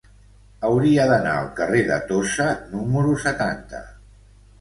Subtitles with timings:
[0.69, 3.83] Hauria d'anar al carrer de Tossa número setanta.